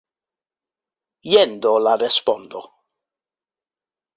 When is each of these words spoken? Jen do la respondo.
Jen 1.33 1.53
do 1.65 1.75
la 1.89 1.93
respondo. 2.05 2.65